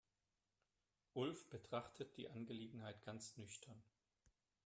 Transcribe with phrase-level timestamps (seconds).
[1.13, 3.83] Ulf betrachtet die Angelegenheit ganz nüchtern.